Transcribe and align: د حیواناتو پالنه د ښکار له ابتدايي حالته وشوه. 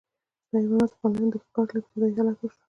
د 0.49 0.51
حیواناتو 0.63 0.95
پالنه 1.01 1.27
د 1.33 1.35
ښکار 1.43 1.65
له 1.73 1.77
ابتدايي 1.81 2.13
حالته 2.17 2.43
وشوه. 2.43 2.57